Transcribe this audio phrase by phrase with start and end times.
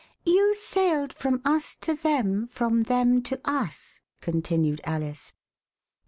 [0.19, 5.31] *' You sailed from us to them, from them to us," continued Alice.